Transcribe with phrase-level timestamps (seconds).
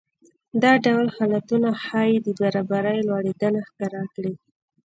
[0.63, 4.33] دا ډول حالتونه ښايي د برابرۍ لوړېدنه ښکاره کړي